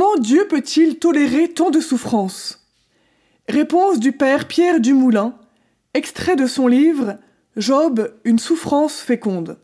Comment 0.00 0.16
Dieu 0.16 0.48
peut-il 0.48 0.98
tolérer 0.98 1.52
tant 1.52 1.68
de 1.68 1.78
souffrances? 1.78 2.66
Réponse 3.50 4.00
du 4.00 4.12
père 4.12 4.48
Pierre 4.48 4.80
Dumoulin, 4.80 5.38
extrait 5.92 6.36
de 6.36 6.46
son 6.46 6.68
livre 6.68 7.18
Job, 7.58 8.10
une 8.24 8.38
souffrance 8.38 9.00
féconde. 9.00 9.58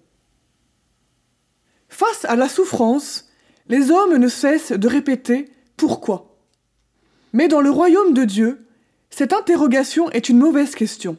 Face 1.88 2.27
à 2.27 2.37
la 2.37 2.51
souffrance, 2.51 3.30
les 3.69 3.91
hommes 3.91 4.19
ne 4.19 4.29
cessent 4.29 4.73
de 4.73 4.87
répéter 4.87 5.46
pourquoi? 5.78 6.37
Mais 7.33 7.48
dans 7.48 7.62
le 7.62 7.70
royaume 7.70 8.12
de 8.12 8.25
Dieu, 8.25 8.66
cette 9.09 9.33
interrogation 9.33 10.11
est 10.11 10.28
une 10.28 10.39
mauvaise 10.39 10.75
question. 10.75 11.16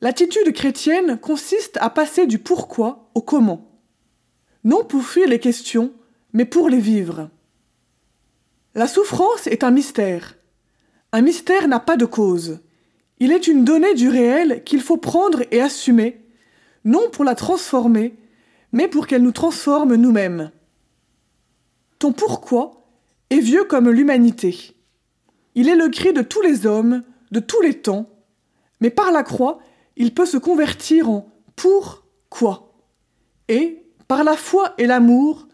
L'attitude 0.00 0.52
chrétienne 0.52 1.18
consiste 1.18 1.78
à 1.80 1.90
passer 1.90 2.28
du 2.28 2.38
pourquoi 2.38 3.10
au 3.16 3.22
comment. 3.22 3.72
Non 4.62 4.84
pour 4.84 5.02
fuir 5.02 5.26
les 5.26 5.40
questions, 5.40 5.92
mais 6.32 6.44
pour 6.44 6.68
les 6.68 6.78
vivre. 6.78 7.28
La 8.74 8.86
souffrance 8.86 9.46
est 9.48 9.64
un 9.64 9.72
mystère. 9.72 10.36
Un 11.12 11.22
mystère 11.22 11.66
n'a 11.66 11.80
pas 11.80 11.96
de 11.96 12.04
cause. 12.04 12.60
Il 13.18 13.32
est 13.32 13.48
une 13.48 13.64
donnée 13.64 13.94
du 13.94 14.08
réel 14.08 14.62
qu'il 14.64 14.80
faut 14.80 14.96
prendre 14.96 15.42
et 15.50 15.60
assumer, 15.60 16.24
non 16.84 17.10
pour 17.10 17.24
la 17.24 17.34
transformer, 17.34 18.14
mais 18.72 18.86
pour 18.86 19.06
qu'elle 19.06 19.22
nous 19.22 19.32
transforme 19.32 19.96
nous-mêmes. 19.96 20.52
Ton 21.98 22.12
pourquoi 22.12 22.86
est 23.30 23.40
vieux 23.40 23.64
comme 23.64 23.90
l'humanité. 23.90 24.76
Il 25.56 25.68
est 25.68 25.76
le 25.76 25.88
cri 25.88 26.12
de 26.12 26.22
tous 26.22 26.40
les 26.40 26.64
hommes, 26.64 27.02
de 27.32 27.40
tous 27.40 27.60
les 27.60 27.74
temps, 27.74 28.08
mais 28.80 28.90
par 28.90 29.10
la 29.10 29.24
croix, 29.24 29.58
il 29.96 30.14
peut 30.14 30.26
se 30.26 30.38
convertir 30.38 31.10
en 31.10 31.28
pour 31.56 32.04
quoi. 32.30 32.72
Et, 33.48 33.84
par 34.06 34.22
la 34.24 34.36
foi 34.36 34.74
et 34.78 34.86
l'amour, 34.86 35.48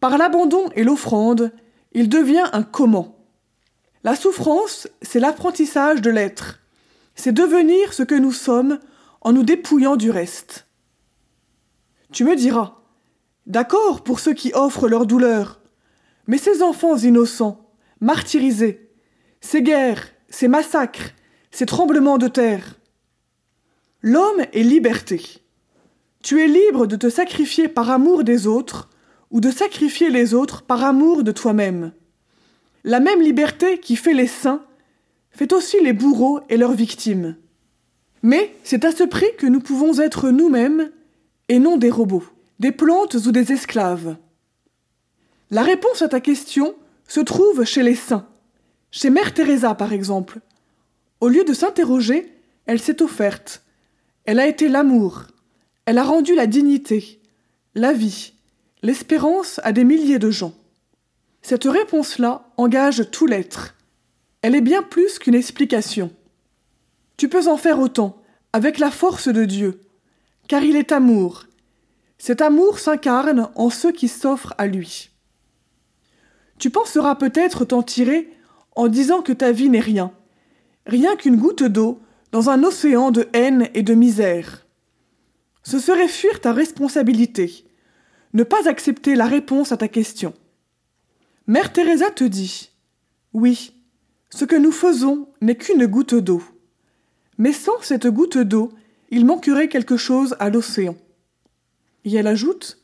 par 0.00 0.16
l'abandon 0.16 0.70
et 0.74 0.84
l'offrande, 0.84 1.52
il 1.92 2.08
devient 2.08 2.48
un 2.52 2.62
comment. 2.62 3.18
La 4.04 4.16
souffrance, 4.16 4.88
c'est 5.00 5.20
l'apprentissage 5.20 6.00
de 6.00 6.10
l'être. 6.10 6.60
C'est 7.14 7.32
devenir 7.32 7.92
ce 7.92 8.02
que 8.02 8.14
nous 8.14 8.32
sommes 8.32 8.78
en 9.20 9.32
nous 9.32 9.42
dépouillant 9.42 9.96
du 9.96 10.10
reste. 10.10 10.66
Tu 12.12 12.24
me 12.24 12.34
diras, 12.34 12.80
d'accord 13.46 14.02
pour 14.02 14.20
ceux 14.20 14.34
qui 14.34 14.52
offrent 14.54 14.88
leur 14.88 15.06
douleur, 15.06 15.60
mais 16.26 16.38
ces 16.38 16.62
enfants 16.62 16.96
innocents, 16.96 17.70
martyrisés, 18.00 18.90
ces 19.40 19.62
guerres, 19.62 20.08
ces 20.28 20.48
massacres, 20.48 21.14
ces 21.50 21.66
tremblements 21.66 22.18
de 22.18 22.28
terre. 22.28 22.78
L'homme 24.00 24.40
est 24.52 24.62
liberté. 24.62 25.42
Tu 26.22 26.40
es 26.40 26.48
libre 26.48 26.86
de 26.86 26.96
te 26.96 27.08
sacrifier 27.08 27.68
par 27.68 27.90
amour 27.90 28.24
des 28.24 28.46
autres 28.46 28.88
ou 29.32 29.40
de 29.40 29.50
sacrifier 29.50 30.10
les 30.10 30.34
autres 30.34 30.62
par 30.62 30.84
amour 30.84 31.24
de 31.24 31.32
toi-même. 31.32 31.92
La 32.84 33.00
même 33.00 33.22
liberté 33.22 33.78
qui 33.78 33.96
fait 33.96 34.14
les 34.14 34.26
saints 34.26 34.64
fait 35.30 35.52
aussi 35.52 35.80
les 35.82 35.94
bourreaux 35.94 36.40
et 36.48 36.56
leurs 36.56 36.74
victimes. 36.74 37.36
Mais 38.22 38.54
c'est 38.62 38.84
à 38.84 38.92
ce 38.92 39.04
prix 39.04 39.34
que 39.38 39.46
nous 39.46 39.60
pouvons 39.60 39.98
être 39.98 40.30
nous-mêmes 40.30 40.92
et 41.48 41.58
non 41.58 41.76
des 41.76 41.90
robots, 41.90 42.24
des 42.60 42.72
plantes 42.72 43.14
ou 43.14 43.32
des 43.32 43.52
esclaves. 43.52 44.16
La 45.50 45.62
réponse 45.62 46.02
à 46.02 46.08
ta 46.08 46.20
question 46.20 46.74
se 47.08 47.20
trouve 47.20 47.64
chez 47.64 47.82
les 47.82 47.94
saints, 47.94 48.28
chez 48.90 49.10
Mère 49.10 49.34
Teresa 49.34 49.74
par 49.74 49.92
exemple. 49.92 50.40
Au 51.20 51.28
lieu 51.28 51.44
de 51.44 51.54
s'interroger, 51.54 52.32
elle 52.66 52.80
s'est 52.80 53.02
offerte. 53.02 53.62
Elle 54.24 54.38
a 54.38 54.46
été 54.46 54.68
l'amour. 54.68 55.24
Elle 55.86 55.98
a 55.98 56.04
rendu 56.04 56.34
la 56.34 56.46
dignité, 56.46 57.20
la 57.74 57.92
vie, 57.92 58.34
l'espérance 58.82 59.60
à 59.62 59.72
des 59.72 59.84
milliers 59.84 60.18
de 60.18 60.30
gens. 60.30 60.54
Cette 61.40 61.64
réponse-là 61.64 62.52
engage 62.56 63.10
tout 63.10 63.26
l'être. 63.26 63.74
Elle 64.42 64.54
est 64.54 64.60
bien 64.60 64.82
plus 64.82 65.18
qu'une 65.18 65.34
explication. 65.34 66.10
Tu 67.16 67.28
peux 67.28 67.48
en 67.48 67.56
faire 67.56 67.78
autant, 67.78 68.20
avec 68.52 68.78
la 68.78 68.90
force 68.90 69.28
de 69.28 69.44
Dieu, 69.44 69.80
car 70.48 70.64
il 70.64 70.76
est 70.76 70.92
amour. 70.92 71.46
Cet 72.18 72.40
amour 72.40 72.78
s'incarne 72.78 73.48
en 73.54 73.70
ceux 73.70 73.92
qui 73.92 74.08
s'offrent 74.08 74.54
à 74.58 74.66
lui. 74.66 75.10
Tu 76.58 76.70
penseras 76.70 77.14
peut-être 77.14 77.64
t'en 77.64 77.82
tirer 77.82 78.28
en 78.76 78.88
disant 78.88 79.22
que 79.22 79.32
ta 79.32 79.52
vie 79.52 79.68
n'est 79.68 79.80
rien, 79.80 80.12
rien 80.86 81.16
qu'une 81.16 81.36
goutte 81.36 81.64
d'eau 81.64 82.00
dans 82.30 82.50
un 82.50 82.62
océan 82.64 83.10
de 83.10 83.28
haine 83.32 83.68
et 83.74 83.82
de 83.82 83.94
misère. 83.94 84.66
Ce 85.62 85.78
serait 85.78 86.08
fuir 86.08 86.40
ta 86.40 86.52
responsabilité, 86.52 87.64
ne 88.32 88.44
pas 88.44 88.68
accepter 88.68 89.14
la 89.14 89.26
réponse 89.26 89.72
à 89.72 89.76
ta 89.76 89.88
question. 89.88 90.34
Mère 91.46 91.72
Teresa 91.72 92.10
te 92.10 92.24
dit 92.24 92.70
Oui, 93.32 93.74
ce 94.30 94.44
que 94.44 94.56
nous 94.56 94.72
faisons 94.72 95.28
n'est 95.40 95.56
qu'une 95.56 95.86
goutte 95.86 96.14
d'eau. 96.14 96.42
Mais 97.38 97.52
sans 97.52 97.80
cette 97.82 98.06
goutte 98.06 98.38
d'eau, 98.38 98.72
il 99.10 99.26
manquerait 99.26 99.68
quelque 99.68 99.96
chose 99.96 100.36
à 100.38 100.48
l'océan. 100.48 100.96
Et 102.04 102.14
elle 102.14 102.26
ajoute 102.26 102.78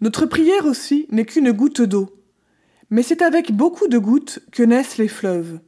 Notre 0.00 0.26
prière 0.26 0.66
aussi 0.66 1.06
n'est 1.10 1.26
qu'une 1.26 1.52
goutte 1.52 1.82
d'eau, 1.82 2.10
mais 2.90 3.02
c'est 3.02 3.22
avec 3.22 3.52
beaucoup 3.52 3.88
de 3.88 3.98
gouttes 3.98 4.40
que 4.50 4.62
naissent 4.62 4.98
les 4.98 5.08
fleuves. 5.08 5.60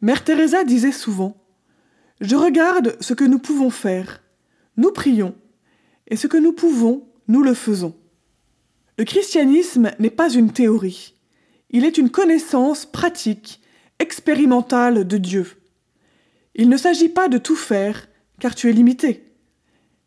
Mère 0.00 0.24
Teresa 0.24 0.64
disait 0.64 0.92
souvent 0.92 1.36
Je 2.20 2.36
regarde 2.36 2.96
ce 3.00 3.14
que 3.14 3.24
nous 3.24 3.38
pouvons 3.38 3.70
faire, 3.70 4.22
nous 4.76 4.90
prions, 4.90 5.34
et 6.08 6.16
ce 6.16 6.26
que 6.26 6.36
nous 6.36 6.52
pouvons, 6.52 7.06
nous 7.28 7.42
le 7.42 7.54
faisons. 7.54 7.94
Le 8.98 9.04
christianisme 9.04 9.90
n'est 9.98 10.10
pas 10.10 10.30
une 10.30 10.52
théorie. 10.52 11.14
Il 11.70 11.84
est 11.84 11.98
une 11.98 12.10
connaissance 12.10 12.86
pratique, 12.86 13.60
expérimentale 13.98 15.06
de 15.06 15.18
Dieu. 15.18 15.46
Il 16.54 16.68
ne 16.68 16.76
s'agit 16.76 17.08
pas 17.08 17.28
de 17.28 17.38
tout 17.38 17.56
faire, 17.56 18.08
car 18.40 18.54
tu 18.54 18.70
es 18.70 18.72
limité. 18.72 19.32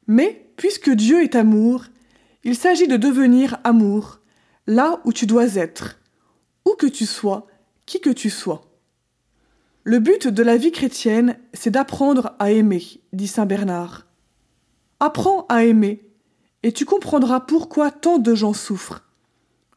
Mais, 0.08 0.52
puisque 0.58 0.90
Dieu 0.90 1.22
est 1.22 1.36
amour, 1.36 1.86
il 2.44 2.56
s'agit 2.56 2.88
de 2.88 2.98
devenir 2.98 3.60
amour, 3.64 4.22
là 4.66 5.02
où 5.06 5.14
tu 5.14 5.26
dois 5.26 5.56
être, 5.56 6.00
où 6.66 6.74
que 6.74 6.88
tu 6.88 7.06
sois, 7.06 7.48
qui 7.86 8.00
que 8.00 8.10
tu 8.10 8.30
sois. 8.30 8.70
Le 9.84 10.00
but 10.00 10.28
de 10.28 10.44
la 10.44 10.58
vie 10.58 10.72
chrétienne, 10.72 11.38
c'est 11.54 11.72
d'apprendre 11.72 12.36
à 12.40 12.52
aimer, 12.52 12.84
dit 13.14 13.28
Saint 13.28 13.46
Bernard. 13.46 14.08
Apprends 15.00 15.46
à 15.50 15.64
aimer, 15.64 16.09
et 16.64 16.72
tu 16.72 16.86
comprendras 16.86 17.40
pourquoi 17.40 17.92
tant 17.92 18.18
de 18.18 18.36
gens 18.36 18.54
souffrent. 18.54 19.04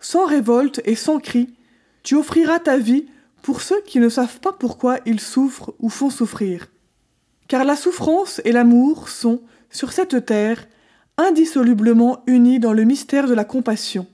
Sans 0.00 0.26
révolte 0.26 0.80
et 0.84 0.96
sans 0.96 1.20
cri, 1.20 1.54
tu 2.02 2.16
offriras 2.16 2.58
ta 2.58 2.76
vie 2.76 3.06
pour 3.42 3.60
ceux 3.60 3.80
qui 3.82 4.00
ne 4.00 4.08
savent 4.08 4.40
pas 4.40 4.52
pourquoi 4.52 4.98
ils 5.06 5.20
souffrent 5.20 5.72
ou 5.78 5.88
font 5.88 6.10
souffrir. 6.10 6.68
Car 7.48 7.64
la 7.64 7.76
souffrance 7.76 8.40
et 8.44 8.52
l'amour 8.52 9.08
sont, 9.08 9.42
sur 9.70 9.92
cette 9.92 10.26
terre, 10.26 10.66
indissolublement 11.18 12.22
unis 12.26 12.58
dans 12.58 12.72
le 12.72 12.84
mystère 12.84 13.26
de 13.26 13.34
la 13.34 13.44
compassion. 13.44 14.06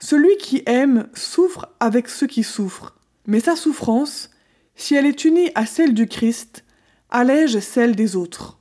Celui 0.00 0.36
qui 0.38 0.62
aime 0.66 1.08
souffre 1.14 1.68
avec 1.80 2.08
ceux 2.08 2.26
qui 2.26 2.42
souffrent, 2.42 2.96
mais 3.26 3.40
sa 3.40 3.56
souffrance, 3.56 4.30
si 4.74 4.94
elle 4.94 5.06
est 5.06 5.24
unie 5.24 5.50
à 5.54 5.66
celle 5.66 5.94
du 5.94 6.06
Christ, 6.06 6.64
allège 7.10 7.58
celle 7.60 7.96
des 7.96 8.16
autres. 8.16 8.55